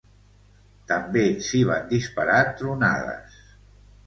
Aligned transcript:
També 0.91 1.25
s’hi 1.49 1.61
van 1.73 1.85
disparar 1.93 2.41
tronades. 2.63 3.39